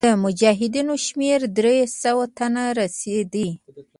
د 0.05 0.09
مجاهدینو 0.23 0.95
شمېر 1.05 1.39
دریو 1.57 1.85
سوو 2.01 2.23
ته 2.37 2.45
رسېدی. 2.79 3.49